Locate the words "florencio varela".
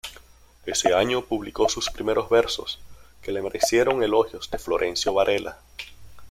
4.57-5.59